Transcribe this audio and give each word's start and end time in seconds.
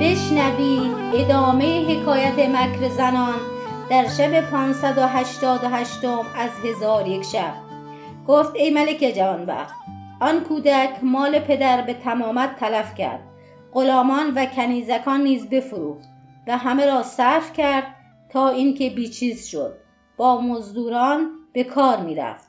بشنوید 0.00 0.96
ادامه 1.14 1.86
حکایت 1.86 2.38
مکر 2.38 2.88
زنان 2.88 3.38
در 3.90 4.08
شب 4.08 4.40
588 4.40 6.04
از 6.36 6.50
هزار 6.64 7.08
یک 7.08 7.22
شب. 7.22 7.54
گفت 8.28 8.54
ای 8.54 8.70
ملک 8.70 9.12
جوانبخت 9.16 9.74
آن 10.20 10.40
کودک 10.40 10.90
مال 11.02 11.38
پدر 11.38 11.82
به 11.82 11.94
تمامت 11.94 12.56
تلف 12.56 12.94
کرد. 12.94 13.20
غلامان 13.72 14.34
و 14.34 14.46
کنیزکان 14.46 15.20
نیز 15.20 15.48
بفروخت 15.48 16.08
و 16.46 16.58
همه 16.58 16.86
را 16.86 17.02
صرف 17.02 17.52
کرد 17.52 17.94
تا 18.30 18.48
اینکه 18.48 18.90
بیچیز 18.90 19.46
شد. 19.46 19.74
با 20.16 20.40
مزدوران 20.40 21.30
به 21.52 21.64
کار 21.64 22.00
می‌رفت. 22.00 22.48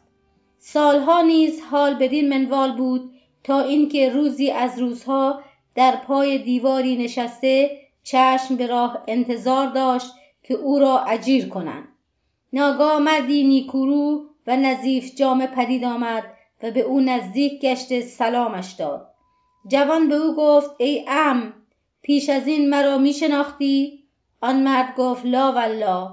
سالها 0.59 1.21
نیز 1.21 1.61
حال 1.71 1.93
بدین 1.93 2.29
منوال 2.29 2.77
بود 2.77 3.11
تا 3.43 3.59
اینکه 3.59 4.09
روزی 4.09 4.51
از 4.51 4.79
روزها 4.79 5.41
در 5.79 5.95
پای 5.95 6.37
دیواری 6.37 6.95
نشسته 6.97 7.77
چشم 8.03 8.55
به 8.55 8.67
راه 8.67 9.03
انتظار 9.07 9.67
داشت 9.67 10.11
که 10.43 10.53
او 10.53 10.79
را 10.79 10.99
اجیر 10.99 11.49
کنند. 11.49 11.87
ناگاه 12.53 12.99
مردی 12.99 13.43
نیکورو 13.43 14.25
و 14.47 14.57
نظیف 14.57 15.15
جامه 15.15 15.47
پدید 15.47 15.83
آمد 15.83 16.23
و 16.63 16.71
به 16.71 16.79
او 16.79 16.99
نزدیک 16.99 17.61
گشته 17.61 18.01
سلامش 18.01 18.71
داد. 18.71 19.09
جوان 19.67 20.09
به 20.09 20.15
او 20.15 20.35
گفت 20.35 20.69
ای 20.77 21.05
ام 21.07 21.53
پیش 22.01 22.29
از 22.29 22.47
این 22.47 22.69
مرا 22.69 22.97
می 22.97 23.13
شناختی؟ 23.13 24.03
آن 24.41 24.63
مرد 24.63 24.95
گفت 24.95 25.25
لا 25.25 25.51
والله 25.51 26.09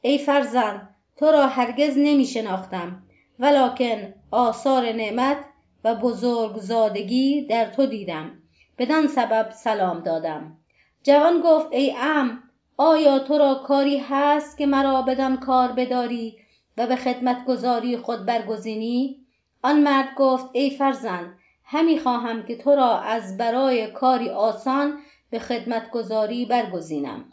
ای 0.00 0.18
فرزند 0.18 0.94
تو 1.16 1.26
را 1.26 1.46
هرگز 1.46 1.98
نمی 1.98 2.24
شناختم 2.24 3.02
ولکن 3.38 4.14
آثار 4.30 4.92
نعمت 4.92 5.44
و 5.84 5.94
بزرگزادگی 5.94 7.46
در 7.46 7.64
تو 7.64 7.86
دیدم. 7.86 8.40
بدان 8.80 9.06
سبب 9.06 9.50
سلام 9.50 10.00
دادم. 10.00 10.56
جوان 11.02 11.40
گفت 11.40 11.72
ای 11.72 11.94
ام 11.96 12.42
آیا 12.76 13.18
تو 13.18 13.38
را 13.38 13.54
کاری 13.54 13.98
هست 13.98 14.58
که 14.58 14.66
مرا 14.66 15.02
بدان 15.02 15.36
کار 15.36 15.72
بداری 15.72 16.38
و 16.76 16.86
به 16.86 16.96
خدمتگزاری 16.96 17.96
خود 17.96 18.26
برگزینی؟ 18.26 19.26
آن 19.62 19.80
مرد 19.80 20.14
گفت 20.16 20.46
ای 20.52 20.70
فرزند 20.70 21.38
همی 21.64 21.98
خواهم 21.98 22.42
که 22.42 22.56
تو 22.56 22.70
را 22.70 23.00
از 23.00 23.36
برای 23.36 23.86
کاری 23.86 24.30
آسان 24.30 24.98
به 25.30 25.38
خدمتگزاری 25.38 26.44
برگزینم. 26.44 27.24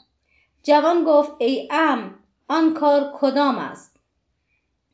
جوان 0.64 1.04
گفت 1.04 1.32
ای 1.38 1.68
ام 1.72 2.16
آن 2.48 2.74
کار 2.74 3.12
کدام 3.20 3.58
است؟ 3.58 4.00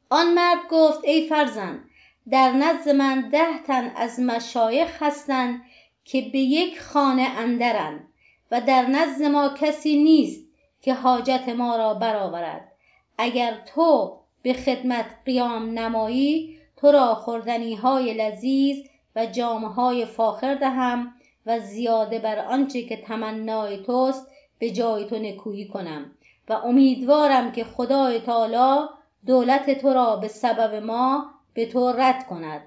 آن 0.09 0.33
مرد 0.33 0.59
گفت 0.71 0.99
ای 1.03 1.27
فرزند 1.27 1.89
در 2.31 2.51
نزد 2.51 2.89
من 2.89 3.29
ده 3.29 3.63
تن 3.67 3.91
از 3.95 4.19
مشایخ 4.19 5.03
هستند 5.03 5.61
که 6.05 6.21
به 6.21 6.39
یک 6.39 6.81
خانه 6.81 7.27
اندرند 7.37 8.07
و 8.51 8.61
در 8.61 8.85
نزد 8.85 9.23
ما 9.23 9.49
کسی 9.49 10.03
نیست 10.03 10.45
که 10.81 10.93
حاجت 10.93 11.49
ما 11.49 11.75
را 11.75 11.93
برآورد. 11.93 12.71
اگر 13.17 13.61
تو 13.65 14.19
به 14.41 14.53
خدمت 14.53 15.05
قیام 15.25 15.79
نمایی 15.79 16.59
تو 16.77 16.91
را 16.91 17.15
خوردنی 17.15 17.75
های 17.75 18.13
لذیذ 18.13 18.77
و 19.15 19.25
جامه 19.25 19.73
های 19.73 20.05
فاخر 20.05 20.55
دهم 20.55 21.13
و 21.45 21.59
زیاده 21.59 22.19
بر 22.19 22.39
آنچه 22.39 22.83
که 22.83 22.97
تمنای 22.97 23.83
توست 23.83 24.27
به 24.59 24.71
جای 24.71 25.05
تو 25.05 25.19
نکویی 25.19 25.67
کنم. 25.67 26.11
و 26.49 26.53
امیدوارم 26.53 27.51
که 27.51 27.63
خدای 27.63 28.19
تعالی 28.19 28.87
دولت 29.25 29.81
تو 29.81 29.93
را 29.93 30.15
به 30.15 30.27
سبب 30.27 30.75
ما 30.75 31.31
به 31.53 31.65
تو 31.65 31.91
رد 31.91 32.27
کند. 32.27 32.61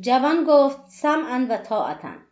جوان 0.00 0.44
گفت 0.44 0.78
سمعا 0.88 1.46
و 1.50 1.56
طاعتا. 1.56 2.25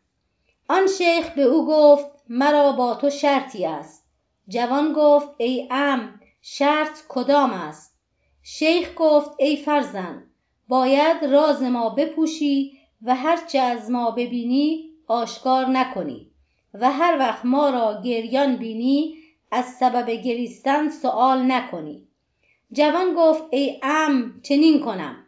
آن 0.69 0.87
شیخ 0.87 1.31
به 1.31 1.43
او 1.43 1.67
گفت 1.67 2.07
مرا 2.29 2.73
با 2.73 2.95
تو 2.95 3.11
شرطی 3.11 3.67
است. 3.67 4.05
جوان 4.49 4.93
گفت 4.93 5.29
ای 5.39 5.69
ام 5.71 6.21
شرط 6.43 6.99
کدام 7.09 7.51
است؟ 7.51 7.99
شیخ 8.43 8.93
گفت 8.97 9.31
ای 9.39 9.57
فرزند 9.57 10.31
باید 10.69 11.25
راز 11.25 11.63
ما 11.63 11.89
بپوشی 11.89 12.79
و 13.03 13.15
هرچه 13.15 13.59
از 13.59 13.91
ما 13.91 14.11
ببینی 14.11 14.91
آشکار 15.07 15.67
نکنی 15.67 16.31
و 16.75 16.93
هر 16.93 17.19
وقت 17.19 17.45
ما 17.45 17.71
را 17.71 18.01
گریان 18.05 18.57
بینی 18.57 19.15
از 19.51 19.65
سبب 19.65 20.11
گریستن 20.11 20.89
سؤال 20.89 21.53
نکنی. 21.53 22.09
جوان 22.73 23.15
گفت 23.15 23.45
ای 23.51 23.81
ام 23.83 24.41
چنین 24.43 24.81
کنم. 24.81 25.27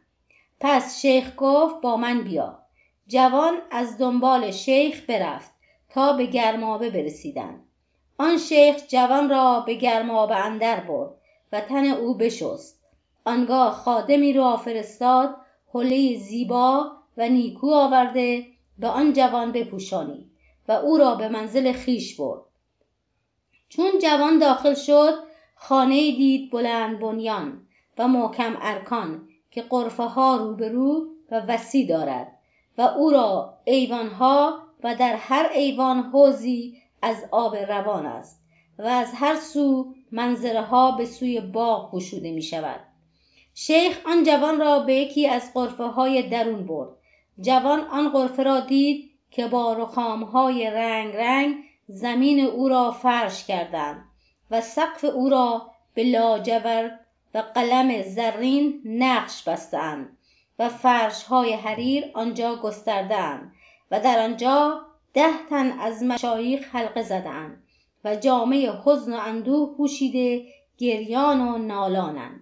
پس 0.61 1.01
شیخ 1.01 1.33
گفت 1.37 1.81
با 1.81 1.97
من 1.97 2.23
بیا. 2.23 2.66
جوان 3.09 3.59
از 3.71 3.99
دنبال 3.99 4.51
شیخ 4.51 5.05
برفت 5.09 5.51
تا 5.89 6.13
به 6.13 6.27
گرمابه 6.27 6.91
برسیدند 6.91 7.67
آن 8.19 8.39
شیخ 8.39 8.77
جوان 8.89 9.31
را 9.31 9.61
به 9.67 9.75
گرمابه 9.75 10.37
اندر 10.37 10.81
برد 10.81 11.11
و 11.53 11.61
تن 11.61 11.87
او 11.87 12.15
بشست. 12.15 12.83
آنگاه 13.25 13.73
خادمی 13.73 14.33
را 14.33 14.57
فرستاد 14.57 15.37
حله 15.75 16.19
زیبا 16.19 16.93
و 17.17 17.29
نیکو 17.29 17.71
آورده 17.71 18.47
به 18.79 18.89
آن 18.89 19.13
جوان 19.13 19.53
بپوشانید 19.53 20.31
و 20.69 20.73
او 20.73 20.97
را 20.97 21.15
به 21.15 21.29
منزل 21.29 21.73
خیش 21.73 22.21
برد. 22.21 22.43
چون 23.69 23.99
جوان 24.03 24.39
داخل 24.39 24.75
شد 24.75 25.15
خانه 25.55 26.17
دید 26.17 26.51
بلند 26.51 27.01
بنیان 27.01 27.67
و 27.99 28.09
محکم 28.09 28.57
ارکان 28.61 29.29
که 29.51 29.63
قرفه 29.63 30.03
ها 30.03 30.37
روبرو 30.37 31.07
و 31.31 31.41
وسیع 31.41 31.89
دارد. 31.89 32.36
و 32.79 32.83
او 32.83 33.11
را 33.11 33.59
ایوانها 33.65 34.63
و 34.85 34.95
در 34.95 35.17
هر 35.17 35.51
ایوان 35.55 36.03
حوزی 36.03 36.83
از 37.03 37.25
آب 37.31 37.57
روان 37.57 38.07
است 38.07 38.43
و 38.79 38.83
از 38.83 39.13
هر 39.15 39.35
سو 39.35 39.95
منظره 40.13 40.63
ها 40.63 40.91
به 40.91 41.05
سوی 41.05 41.41
باغ 41.41 41.95
گشوده 41.95 42.33
می 42.33 42.43
شود 42.43 42.81
شیخ 43.55 44.01
آن 44.07 44.25
جوان 44.25 44.61
را 44.61 44.79
به 44.79 44.95
یکی 44.95 45.29
از 45.29 45.55
قرفه 45.55 45.85
های 45.85 46.29
درون 46.29 46.67
برد. 46.67 46.89
جوان 47.41 47.81
آن 47.81 48.09
قرفه 48.09 48.43
را 48.43 48.61
دید 48.61 49.11
که 49.31 49.47
با 49.47 49.73
رخام 49.73 50.23
های 50.25 50.71
رنگ 50.71 51.17
رنگ 51.17 51.57
زمین 51.89 52.41
او 52.41 52.69
را 52.69 52.91
فرش 52.91 53.45
کردند 53.45 54.05
و 54.51 54.61
سقف 54.61 55.05
او 55.05 55.29
را 55.29 55.71
به 55.95 56.05
لاجورد 56.05 57.01
و 57.35 57.39
قلم 57.55 58.03
زرین 58.03 58.83
نقش 58.85 59.49
بستند. 59.49 60.16
و 60.59 60.69
فرش 60.69 61.23
های 61.23 61.53
حریر 61.53 62.05
آنجا 62.15 62.57
گستردهاند 62.57 63.53
و 63.91 64.01
در 64.01 64.19
آنجا 64.19 64.87
ده 65.15 65.47
تن 65.51 65.79
از 65.79 66.03
مشایخ 66.03 66.75
حلقه 66.75 67.03
زدند 67.03 67.63
و 68.05 68.17
جامعه 68.17 68.73
حزن 68.85 69.13
و 69.13 69.17
اندوه 69.17 69.77
پوشیده 69.77 70.45
گریان 70.79 71.41
و 71.41 71.59
نالانند. 71.59 72.41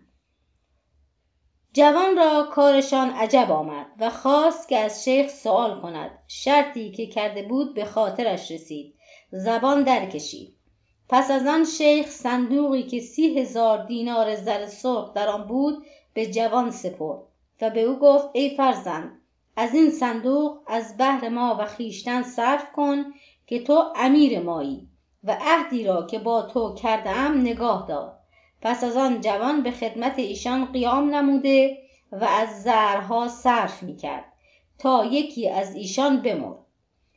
جوان 1.72 2.16
را 2.16 2.48
کارشان 2.52 3.10
عجب 3.10 3.50
آمد 3.50 3.86
و 4.00 4.10
خواست 4.10 4.68
که 4.68 4.78
از 4.78 5.04
شیخ 5.04 5.30
سوال 5.30 5.80
کند. 5.80 6.10
شرطی 6.28 6.90
که 6.90 7.06
کرده 7.06 7.42
بود 7.42 7.74
به 7.74 7.84
خاطرش 7.84 8.50
رسید. 8.50 8.94
زبان 9.30 9.82
درکشید. 9.82 10.56
پس 11.08 11.30
از 11.30 11.46
آن 11.46 11.64
شیخ 11.64 12.06
صندوقی 12.06 12.82
که 12.82 13.00
سی 13.00 13.38
هزار 13.38 13.86
دینار 13.86 14.34
زر 14.34 14.66
سرخ 14.66 15.14
در 15.14 15.28
آن 15.28 15.48
بود 15.48 15.86
به 16.14 16.26
جوان 16.26 16.70
سپرد. 16.70 17.22
و 17.60 17.70
به 17.70 17.82
او 17.82 17.98
گفت 17.98 18.28
ای 18.32 18.56
فرزند 18.56 19.20
از 19.56 19.74
این 19.74 19.90
صندوق 19.90 20.58
از 20.66 20.96
بهر 20.96 21.28
ما 21.28 21.56
و 21.60 21.64
خیشتن 21.64 22.22
صرف 22.22 22.72
کن 22.72 23.04
که 23.46 23.62
تو 23.62 23.92
امیر 23.96 24.40
مایی 24.40 24.88
و 25.24 25.36
عهدی 25.40 25.84
را 25.84 26.06
که 26.06 26.18
با 26.18 26.42
تو 26.42 26.74
کرده 26.74 27.10
ام 27.10 27.40
نگاه 27.40 27.86
دار. 27.88 28.12
پس 28.62 28.84
از 28.84 28.96
آن 28.96 29.20
جوان 29.20 29.62
به 29.62 29.70
خدمت 29.70 30.18
ایشان 30.18 30.64
قیام 30.64 31.14
نموده 31.14 31.78
و 32.12 32.24
از 32.24 32.62
زرها 32.62 33.28
صرف 33.28 33.82
می 33.82 33.96
کرد 33.96 34.24
تا 34.78 35.04
یکی 35.04 35.48
از 35.48 35.74
ایشان 35.74 36.22
بمرد. 36.22 36.58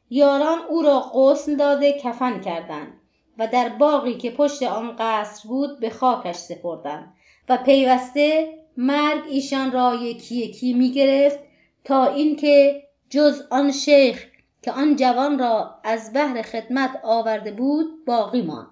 یاران 0.10 0.60
او 0.70 0.82
را 0.82 1.00
غسل 1.00 1.56
داده 1.56 2.00
کفن 2.00 2.42
کردند 2.42 2.94
و 3.38 3.48
در 3.48 3.70
باقی 3.70 4.18
که 4.18 4.32
پشت 4.32 4.64
آن 4.64 4.96
قصر 5.00 5.48
بود 5.48 5.80
به 5.80 5.90
خاکش 5.90 6.36
سپردند 6.36 7.14
و 7.50 7.58
پیوسته 7.58 8.58
مرگ 8.78 9.24
ایشان 9.30 9.72
را 9.72 9.96
یکی 9.96 10.36
یکی 10.36 10.74
می 10.74 10.92
گرفت 10.92 11.40
تا 11.84 12.14
اینکه 12.14 12.84
جز 13.10 13.42
آن 13.50 13.72
شیخ 13.72 14.26
که 14.62 14.72
آن 14.72 14.96
جوان 14.96 15.40
را 15.40 15.80
از 15.84 16.14
بهر 16.14 16.42
خدمت 16.42 17.00
آورده 17.04 17.52
بود 17.52 18.06
باقی 18.06 18.42
ماند. 18.42 18.68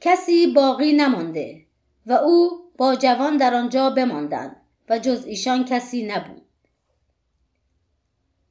کسی 0.00 0.46
باقی 0.46 0.92
نمانده 0.92 1.66
و 2.06 2.12
او 2.12 2.50
با 2.78 2.94
جوان 2.94 3.36
در 3.36 3.54
آنجا 3.54 3.90
بماندند 3.90 4.56
و 4.88 4.98
جز 4.98 5.24
ایشان 5.26 5.64
کسی 5.64 6.06
نبود. 6.06 6.42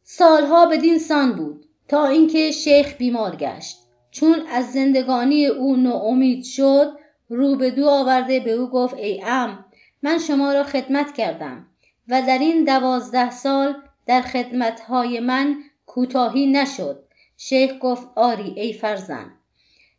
سالها 0.03 0.65
بدین 0.65 0.97
سان 0.97 1.35
بود 1.35 1.65
تا 1.87 2.07
اینکه 2.07 2.51
شیخ 2.51 2.97
بیمار 2.97 3.35
گشت. 3.35 3.77
چون 4.11 4.47
از 4.47 4.71
زندگانی 4.71 5.45
او 5.45 5.75
ناامید 5.75 6.43
شد 6.43 7.00
رو 7.31 7.55
به 7.55 7.71
دو 7.71 7.89
آورده 7.89 8.39
به 8.39 8.51
او 8.51 8.69
گفت 8.69 8.93
ای 8.93 9.23
ام 9.23 9.65
من 10.03 10.17
شما 10.17 10.53
را 10.53 10.63
خدمت 10.63 11.13
کردم 11.13 11.65
و 12.07 12.21
در 12.21 12.37
این 12.37 12.63
دوازده 12.63 13.31
سال 13.31 13.75
در 14.05 14.21
خدمتهای 14.21 15.19
من 15.19 15.55
کوتاهی 15.85 16.47
نشد. 16.47 17.03
شیخ 17.37 17.71
گفت 17.81 18.07
آری 18.15 18.53
ای 18.59 18.73
فرزند 18.73 19.31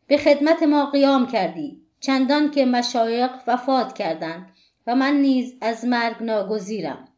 به 0.06 0.17
خدمت 0.17 0.62
ما 0.62 0.87
قیام 0.87 1.26
کردی. 1.26 1.82
چندان 2.00 2.50
که 2.50 2.67
مشایق 2.67 3.31
وفات 3.46 3.94
کردند 3.94 4.49
و 4.87 4.94
من 4.94 5.17
نیز 5.17 5.55
از 5.61 5.84
مرگ 5.84 6.23
ناگزیرم. 6.23 7.08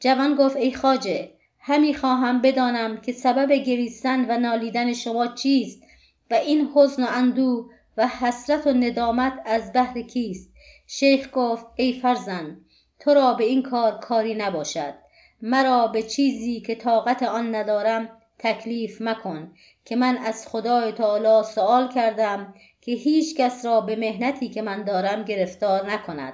جوان 0.00 0.34
گفت 0.34 0.56
ای 0.56 0.72
خاجه 0.72 1.30
همی 1.58 1.94
خواهم 1.94 2.40
بدانم 2.40 3.00
که 3.00 3.12
سبب 3.12 3.52
گریستن 3.52 4.30
و 4.30 4.38
نالیدن 4.38 4.92
شما 4.92 5.26
چیست 5.26 5.82
و 6.30 6.34
این 6.34 6.68
حزن 6.74 7.04
و 7.04 7.06
اندوه 7.10 7.70
و 7.96 8.06
حسرت 8.06 8.66
و 8.66 8.72
ندامت 8.72 9.32
از 9.44 9.72
بهر 9.72 10.02
کیست؟ 10.02 10.50
شیخ 10.86 11.28
گفت 11.32 11.66
ای 11.76 11.92
فرزند 11.92 12.64
تو 13.00 13.14
را 13.14 13.34
به 13.34 13.44
این 13.44 13.62
کار 13.62 13.98
کاری 13.98 14.34
نباشد. 14.34 14.94
مرا 15.42 15.86
به 15.86 16.02
چیزی 16.02 16.60
که 16.60 16.74
طاقت 16.74 17.22
آن 17.22 17.54
ندارم 17.54 18.08
تکلیف 18.38 19.02
مکن 19.02 19.52
که 19.84 19.96
من 19.96 20.18
از 20.18 20.48
خدای 20.48 20.92
تعالی 20.92 21.46
سوال 21.46 21.88
کردم 21.88 22.54
که 22.80 22.92
هیچ 22.92 23.36
کس 23.36 23.64
را 23.64 23.80
به 23.80 23.96
مهنتی 23.96 24.48
که 24.48 24.62
من 24.62 24.84
دارم 24.84 25.22
گرفتار 25.24 25.92
نکند. 25.92 26.32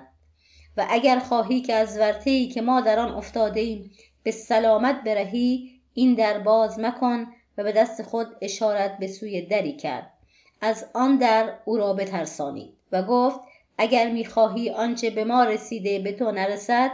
و 0.76 0.86
اگر 0.90 1.18
خواهی 1.18 1.60
که 1.60 1.74
از 1.74 1.98
ورطه‌ای 1.98 2.48
که 2.48 2.62
ما 2.62 2.80
در 2.80 2.98
آن 2.98 3.14
افتاده 3.14 3.60
ایم 3.60 3.90
به 4.22 4.30
سلامت 4.30 5.04
برهی 5.04 5.80
این 5.94 6.14
در 6.14 6.38
باز 6.38 6.78
مکن 6.78 7.26
و 7.58 7.64
به 7.64 7.72
دست 7.72 8.02
خود 8.02 8.26
اشارت 8.42 8.98
به 8.98 9.06
سوی 9.06 9.42
دری 9.42 9.76
کرد. 9.76 10.12
از 10.60 10.86
آن 10.94 11.16
در 11.16 11.52
او 11.64 11.76
را 11.76 11.92
بترسانید 11.92 12.74
و 12.92 13.02
گفت 13.02 13.40
اگر 13.78 14.10
می‌خواهی 14.10 14.70
آنچه 14.70 15.10
به 15.10 15.24
ما 15.24 15.44
رسیده 15.44 15.98
به 15.98 16.12
تو 16.12 16.30
نرسد 16.30 16.90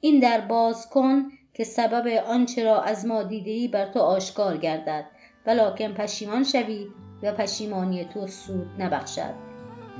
این 0.00 0.20
در 0.20 0.40
باز 0.40 0.88
کن 0.88 1.24
که 1.54 1.64
سبب 1.64 2.06
آنچه 2.26 2.64
را 2.64 2.80
از 2.80 3.06
ما 3.06 3.22
دیدهای 3.22 3.68
بر 3.68 3.86
تو 3.86 4.00
آشکار 4.00 4.56
گردد 4.56 5.04
ولکن 5.46 5.92
پشیمان 5.92 6.44
شوی 6.44 6.86
و 7.22 7.32
پشیمانی 7.32 8.04
تو 8.04 8.26
سود 8.26 8.70
نبخشد. 8.78 9.34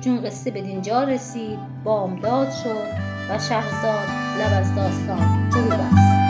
چون 0.00 0.22
قصه 0.22 0.50
به 0.50 0.60
دینجا 0.60 1.04
رسید 1.04 1.58
بامداد 1.84 2.50
شد 2.50 2.86
و 3.30 3.38
شهرزاد 3.38 4.08
لب 4.40 4.60
از 4.60 4.74
داستان 4.74 5.50
فرو 5.50 5.68
بست. 5.68 6.29